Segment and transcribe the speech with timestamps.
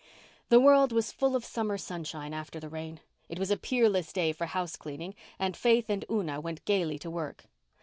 [0.49, 3.01] The world was full of summer sunshine after the rain.
[3.29, 7.09] It was a peerless day for house cleaning and Faith and Una went gaily to
[7.11, 7.45] work.